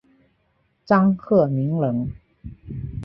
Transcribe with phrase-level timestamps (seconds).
[0.83, 2.11] 张鹤鸣人。